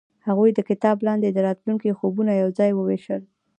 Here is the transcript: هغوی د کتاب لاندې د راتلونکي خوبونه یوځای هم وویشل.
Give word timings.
هغوی 0.27 0.49
د 0.53 0.59
کتاب 0.69 0.97
لاندې 1.07 1.27
د 1.31 1.37
راتلونکي 1.47 1.95
خوبونه 1.99 2.31
یوځای 2.33 2.69
هم 2.71 2.77
وویشل. 2.79 3.21